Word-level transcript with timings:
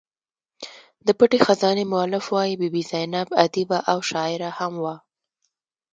د 1.05 1.07
پټې 1.17 1.39
خزانې 1.45 1.85
مولف 1.91 2.25
وايي 2.35 2.55
بي 2.59 2.69
بي 2.73 2.83
زینب 2.89 3.27
ادیبه 3.43 3.79
او 3.91 3.99
شاعره 4.09 4.49
هم 4.57 4.73
وه. 4.83 4.95